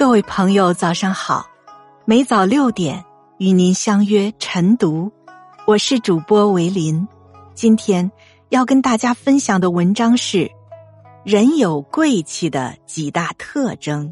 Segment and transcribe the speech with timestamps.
[0.00, 1.46] 各位朋友，早上好！
[2.06, 3.04] 每早六点
[3.36, 5.12] 与您相约晨读，
[5.66, 7.06] 我是主播维林。
[7.54, 8.10] 今天
[8.48, 10.50] 要跟大家分享的文章是：
[11.22, 14.10] 人有贵气的几大特征。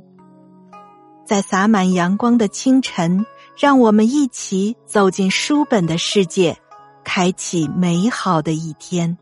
[1.25, 3.25] 在洒满阳光的清晨，
[3.57, 6.59] 让我们一起走进书本的世界，
[7.03, 9.17] 开启美好的一天。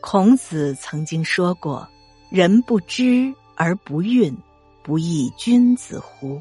[0.00, 1.86] 孔子曾经说过
[2.30, 4.34] ：“人不知而不愠，
[4.82, 6.40] 不亦君子乎？”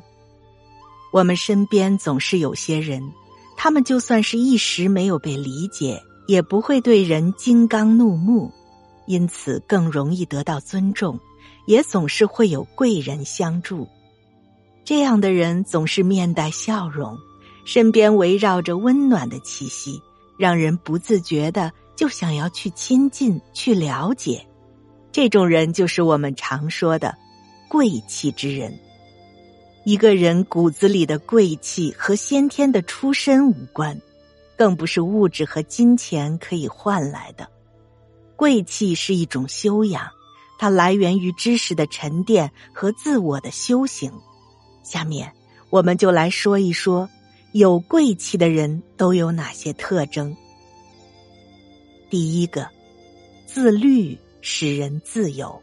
[1.11, 3.03] 我们身边总是有些人，
[3.57, 8.49] 他们就算是一时没有被理解，也不会对人金刚怒目，
[9.07, 11.19] 因此更容易得到尊重，
[11.65, 13.87] 也总是会有贵人相助。
[14.85, 17.17] 这样的人总是面带笑容，
[17.65, 20.01] 身边围绕着温暖的气息，
[20.37, 21.73] 让人不自觉的。
[21.99, 24.47] 就想要去亲近、去了解，
[25.11, 27.13] 这种人就是我们常说的
[27.67, 28.79] 贵气之人。
[29.83, 33.99] 一个人骨子里的贵气和先天的出身无关，
[34.57, 37.45] 更不是物质和金钱可以换来的。
[38.37, 40.09] 贵气是一种修养，
[40.57, 44.09] 它来源于知识的沉淀和自我的修行。
[44.83, 45.29] 下面
[45.69, 47.09] 我们就来说一说
[47.51, 50.33] 有贵气的人都有哪些特征。
[52.09, 52.67] 第一个，
[53.45, 55.61] 自律使人自由。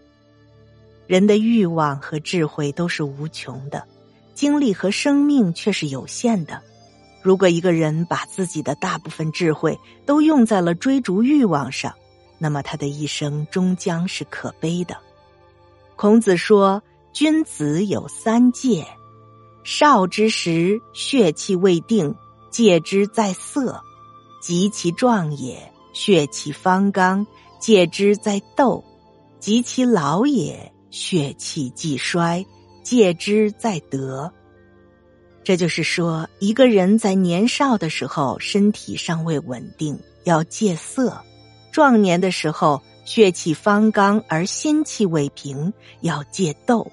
[1.09, 3.85] 人的欲望和智慧都是无穷的，
[4.33, 6.63] 精力和生命却是有限的。
[7.23, 11.93] 如果一个人把自己的大部分智慧都用在了追逐欲望上，
[12.39, 14.97] 那么他的一生终将是可悲的。
[15.97, 16.81] 孔子说
[17.13, 18.87] ：“君子有三戒，
[19.65, 22.15] 少之时血气未定，
[22.51, 23.81] 戒之在色；
[24.41, 27.27] 及其壮也。”血气方刚，
[27.59, 28.85] 戒之在斗；
[29.41, 32.45] 及其老也，血气既衰，
[32.83, 34.31] 戒之在德。
[35.43, 41.11] 这就是说，一个人在年少的时候身体尚未稳定，要戒色；
[41.73, 45.73] 壮年的时候血气方刚而心气未平，
[46.03, 46.87] 要戒斗；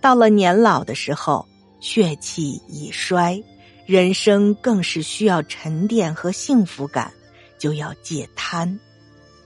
[0.00, 1.44] 到了年老的时候，
[1.80, 3.42] 血气已衰，
[3.86, 7.12] 人生更是需要沉淀和幸福感。
[7.58, 8.78] 就要戒贪，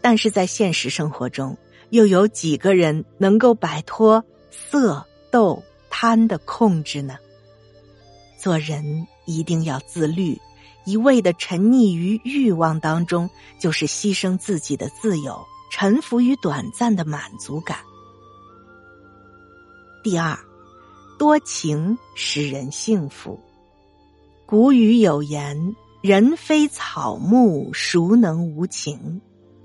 [0.01, 1.57] 但是在现实生活中，
[1.91, 7.17] 又有几个人能够摆脱色、斗、贪的控制呢？
[8.39, 10.39] 做人一定要自律，
[10.87, 13.29] 一味的沉溺于欲望当中，
[13.59, 17.79] 就是牺牲自己的自由，臣服于短暂的满足感。
[20.03, 20.39] 第二，
[21.19, 23.39] 多情使人幸福。
[24.47, 25.77] 古语有言。
[26.03, 29.21] 人非草木，孰能无情？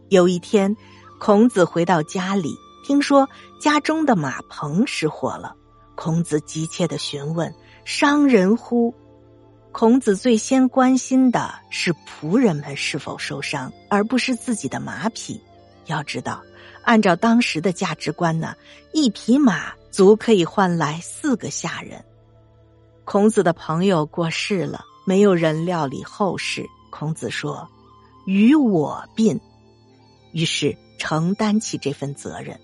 [0.09, 0.75] 有一天，
[1.17, 2.53] 孔子回到家里，
[2.85, 5.55] 听说家中的马棚失火了。
[5.95, 8.93] 孔子急切的询问：“伤人乎？”
[9.71, 15.39] 孔子最先关心的是仆人们是否受伤，而不是自己的马匹。
[15.85, 16.43] 要知道，
[16.83, 18.55] 按照当时的价值观呢，
[18.91, 22.03] 一匹马足可以换来四个下人。
[23.05, 24.83] 孔子的朋友过世了。
[25.05, 27.69] 没有人料理后事，孔子说
[28.25, 29.39] ：“与我并。”
[30.33, 32.59] 于是承担起这份责任。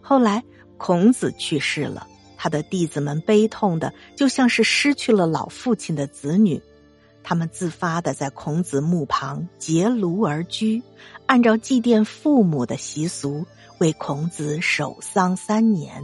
[0.00, 0.42] 后来
[0.76, 6.60] 孔子去世了，他的弟子们悲痛的就像是失去了老父亲的子女，
[7.22, 10.82] 他们自发的在孔子墓旁结庐而居，
[11.26, 13.44] 按照祭奠父母的习俗
[13.78, 16.02] 为孔子守丧三年。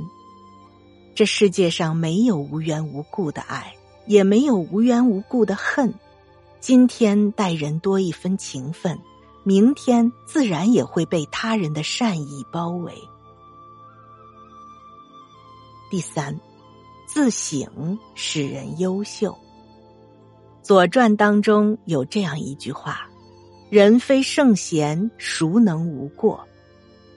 [1.14, 3.74] 这世界上没有无缘无故的爱。
[4.06, 5.94] 也没有无缘无故的恨，
[6.60, 8.98] 今天待人多一分情分，
[9.44, 12.92] 明天自然也会被他人的善意包围。
[15.90, 16.38] 第三，
[17.06, 19.30] 自省使人优秀。
[20.62, 23.08] 《左传》当中有这样一句话
[23.68, 26.46] ：“人非圣贤，孰能无过？”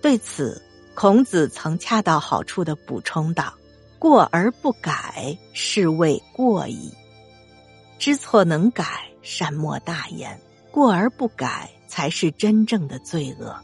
[0.02, 0.62] 对此，
[0.94, 3.54] 孔子曾恰到好处的补充道。
[4.00, 6.92] 过而不改，是谓过矣。
[7.98, 10.40] 知错能改，善莫大焉。
[10.72, 13.56] 过而不改，才是真正的罪恶。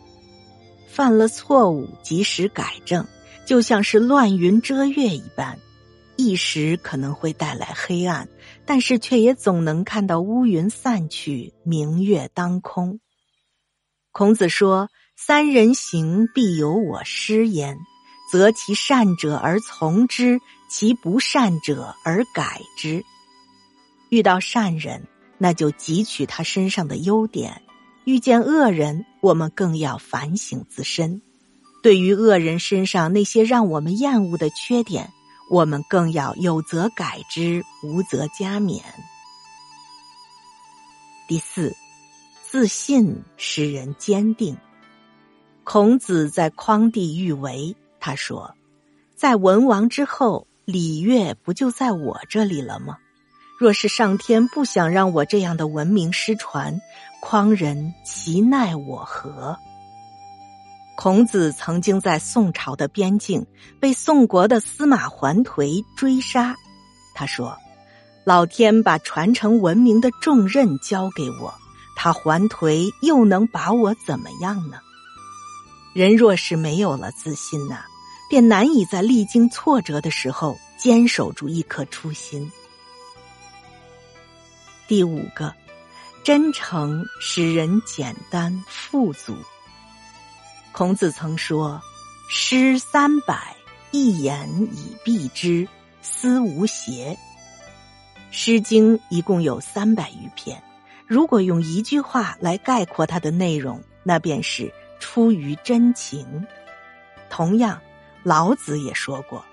[0.87, 3.05] 犯了错误，及时改正，
[3.45, 5.59] 就像是乱云遮月一般，
[6.15, 8.29] 一时可能会带来黑暗，
[8.65, 13.01] 但是却也总能看到乌云散去，明月当空。
[14.13, 17.77] 孔子说：“三人行，必有我师焉。”
[18.31, 20.39] 择其善者而从之，
[20.69, 23.03] 其不善者而改之。
[24.07, 25.05] 遇到善人，
[25.37, 27.51] 那就汲取他身上的优点；
[28.05, 31.21] 遇见恶人，我们更要反省自身。
[31.83, 35.11] 对于恶人身上那些让我们厌恶的缺点，
[35.49, 38.81] 我们更要有则改之，无则加勉。
[41.27, 41.75] 第四，
[42.49, 44.55] 自信使人坚定。
[45.63, 48.55] 孔子在匡地欲为，他说
[49.15, 52.97] ：“在文王之后，礼乐不就在我这里了吗？
[53.59, 56.81] 若是上天不想让我这样的文明失传，
[57.21, 59.55] 匡人其奈我何？”
[60.97, 63.45] 孔子曾经在宋朝的边境
[63.79, 66.55] 被宋国的司马桓颓追杀，
[67.13, 67.55] 他说
[68.25, 71.53] ：“老天把传承文明的重任交给我，
[71.95, 74.77] 他桓颓又能把我怎么样呢？”
[75.93, 77.79] 人若是没有了自信呢，
[78.31, 82.49] 便难以在历经挫折的时候坚守住一颗初心。
[84.87, 85.53] 第五个，
[86.23, 89.35] 真诚使人简单富足。
[90.71, 91.81] 孔子曾说
[92.31, 93.53] ：“诗三百，
[93.91, 95.67] 一言以蔽之，
[96.01, 97.17] 思无邪。”
[98.33, 100.63] 《诗经》一共有三百余篇，
[101.05, 104.73] 如果用一句话来概括它的内容，那便是。
[105.01, 106.47] 出于真情，
[107.29, 107.81] 同样，
[108.23, 109.43] 老子也说过：“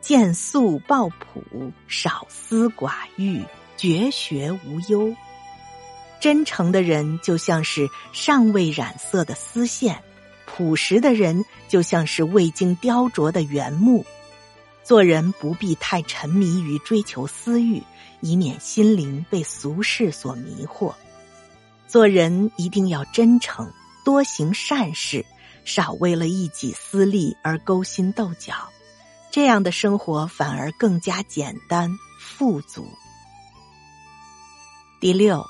[0.00, 3.44] 见素抱朴，少思寡欲，
[3.76, 5.14] 绝学无忧。”
[6.20, 10.02] 真诚的人就像是尚未染色的丝线，
[10.46, 14.04] 朴实的人就像是未经雕琢的原木。
[14.82, 17.82] 做人不必太沉迷于追求私欲，
[18.20, 20.94] 以免心灵被俗世所迷惑。
[21.86, 23.70] 做人一定要真诚。
[24.04, 25.22] 多行善事，
[25.68, 28.54] 少为了一己私利而勾心斗角，
[29.30, 32.88] 这样的生活反而更加简单富足。
[34.98, 35.44] 第六，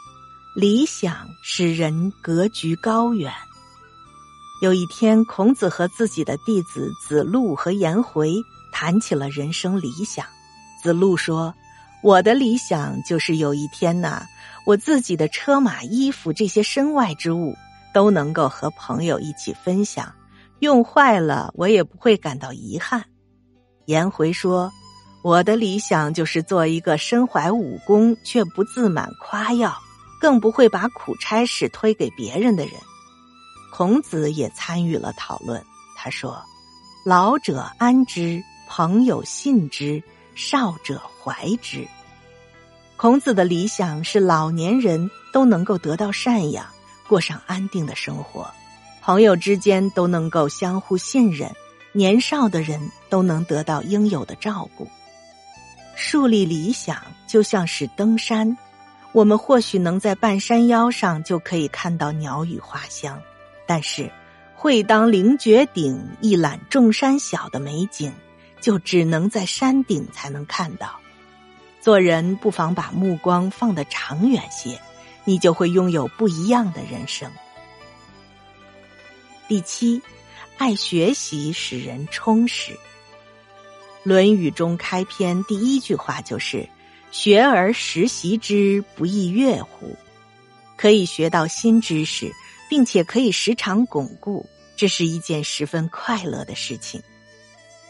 [0.56, 3.32] 理想使人格局高远。
[4.60, 8.34] 有一天，孔子和自己的弟子子路和颜回
[8.72, 10.26] 谈起了人生理想。
[10.82, 11.54] 子路说
[12.02, 14.26] ：“我的理想就是有一天呐，
[14.66, 17.54] 我自己的车马衣服这些身外之物。”
[17.98, 20.14] 都能够和朋友一起分享，
[20.60, 23.06] 用坏了我也不会感到遗憾。
[23.86, 24.70] 颜回说
[25.24, 29.76] ：“我的理想就是做一个身怀武功却不自满夸耀，
[30.20, 32.74] 更不会把苦差事推给别人的人。”
[33.74, 35.60] 孔子也参与了讨论，
[35.96, 36.40] 他说
[37.04, 40.00] ：“老者安之，朋友信之，
[40.36, 41.84] 少者怀之。”
[42.96, 46.64] 孔子的理想是老年人都能够得到赡养。
[47.08, 48.48] 过上安定的生活，
[49.00, 51.50] 朋友之间都能够相互信任，
[51.92, 54.86] 年少的人都能得到应有的照顾。
[55.96, 58.56] 树立理想就像是登山，
[59.12, 63.20] 我们或许能在半山腰上就可以看到鸟语花香，
[63.66, 64.12] 但是
[64.54, 68.12] 会当凌绝顶，一览众山小的美景，
[68.60, 71.00] 就只能在山顶才能看到。
[71.80, 74.78] 做人不妨把目光放得长远些。
[75.28, 77.30] 你就会拥有不一样的人生。
[79.46, 80.00] 第七，
[80.56, 82.72] 爱学习使人充实。
[84.04, 86.66] 《论语》中开篇第一句话就是
[87.12, 89.94] “学而时习之，不亦乐乎？”
[90.78, 92.32] 可以学到新知识，
[92.70, 97.02] 并且可以时常巩固，这是一件十分快乐的事情。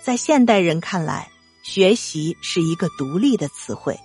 [0.02, 1.30] 在现代人看来，
[1.62, 3.96] 学习是一个独立的词汇，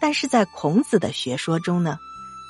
[0.00, 1.98] 但是在孔子的学说中呢？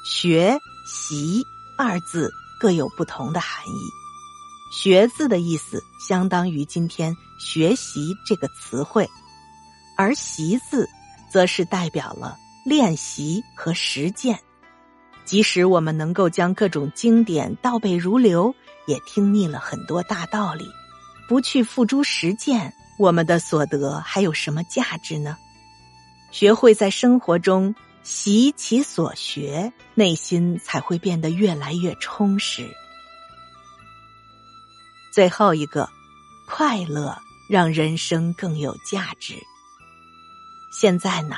[0.08, 1.44] 学习
[1.76, 3.90] 二字各有不同的含义。
[4.72, 9.08] 学字的意思相当于今天学习这个词汇，
[9.96, 10.88] 而习字
[11.28, 14.38] 则是代表了练习和实践。
[15.24, 18.54] 即使我们能够将各种经典倒背如流，
[18.86, 20.68] 也听腻了很多大道理，
[21.28, 25.36] 不去付诸实践，我们的所得还有什么价值呢？
[26.30, 27.74] 学会在生活中。
[28.06, 32.72] 习其所学，内心才会变得越来越充实。
[35.10, 35.90] 最后一个，
[36.46, 37.18] 快乐
[37.50, 39.34] 让人生更有价值。
[40.70, 41.34] 现在呢，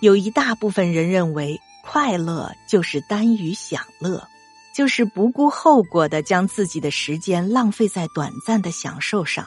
[0.00, 4.26] 有一大部分人认为快乐就是耽于享乐，
[4.74, 9.46] 就是不顾后果的将自己的时间浪费在短暂的享受上。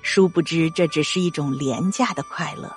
[0.00, 2.72] 殊不知，这只是一种廉价的快乐。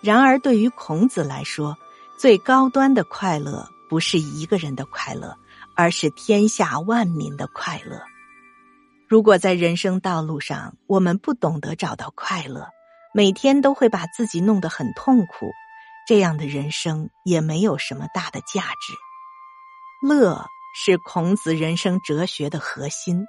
[0.00, 1.76] 然而，对于孔子来说，
[2.22, 5.36] 最高端的快乐不是一个人的快乐，
[5.74, 8.00] 而是天下万民的快乐。
[9.08, 12.68] 如果在人生道路上我们不懂得找到快乐，
[13.12, 15.50] 每天都会把自己弄得很痛苦，
[16.06, 18.94] 这样的人生也没有什么大的价值。
[20.06, 23.24] 乐是孔子人生哲学的核心。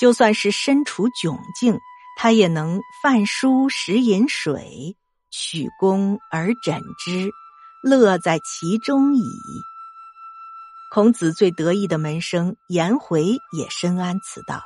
[0.00, 1.78] 就算是身处窘境，
[2.18, 4.96] 他也能饭疏食饮水，
[5.30, 7.30] 取功而枕之，
[7.82, 9.30] 乐在其中矣。
[10.90, 14.62] 孔子最得意的门生颜回也深谙此道。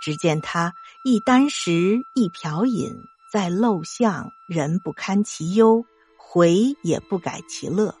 [0.00, 0.74] 只见他
[1.04, 5.84] 一箪食，一瓢饮，在陋巷，人不堪其忧，
[6.16, 7.96] 回也不改其乐。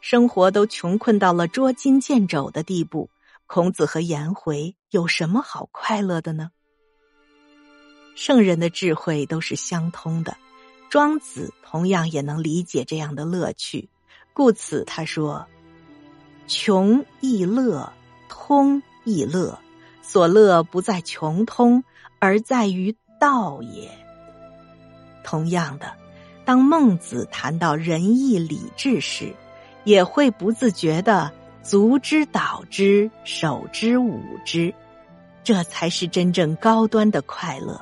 [0.00, 3.10] 生活都穷困到了捉襟见肘的地步，
[3.46, 6.50] 孔子和颜回有什么好快乐的呢？
[8.16, 10.36] 圣人的智慧都是相通的，
[10.90, 13.88] 庄子同样也能理解这样的乐趣，
[14.34, 15.46] 故此他说
[16.48, 17.92] ：“穷亦乐，
[18.28, 19.58] 通亦乐。”
[20.02, 21.84] 所乐不在穷通，
[22.18, 23.88] 而在于道也。
[25.22, 25.92] 同样的，
[26.44, 29.32] 当孟子谈到仁义礼智时，
[29.84, 31.30] 也会不自觉的
[31.62, 34.74] 足之蹈之，手之舞之，
[35.44, 37.80] 这才是真正高端的快乐。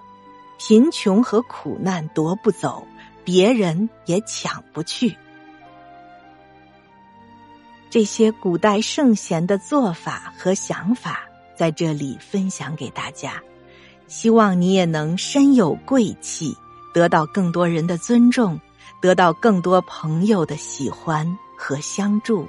[0.59, 2.87] 贫穷和苦难夺不走，
[3.29, 5.15] 别人也抢不去。
[7.91, 11.21] 这些古代圣贤的做法和想法。
[11.55, 13.35] 在这里分享给大家，
[14.07, 16.57] 希望你也能身有贵气，
[16.95, 18.59] 得到更多人的尊重，
[19.03, 22.49] 得到更多朋友的喜欢和相助。